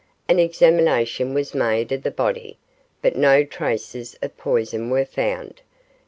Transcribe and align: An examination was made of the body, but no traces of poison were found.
An 0.27 0.39
examination 0.39 1.35
was 1.35 1.53
made 1.53 1.91
of 1.91 2.01
the 2.01 2.09
body, 2.09 2.57
but 3.03 3.15
no 3.15 3.43
traces 3.43 4.17
of 4.23 4.35
poison 4.35 4.89
were 4.89 5.05
found. 5.05 5.61